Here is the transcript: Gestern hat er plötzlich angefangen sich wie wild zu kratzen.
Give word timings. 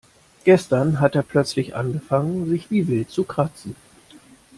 Gestern 0.45 0.99
hat 0.99 1.13
er 1.15 1.21
plötzlich 1.21 1.75
angefangen 1.75 2.47
sich 2.49 2.71
wie 2.71 2.87
wild 2.87 3.11
zu 3.11 3.23
kratzen. 3.23 3.75